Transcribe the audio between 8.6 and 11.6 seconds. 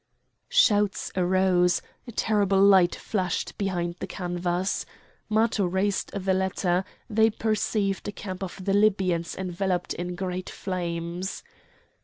the Libyans enveloped in great flames.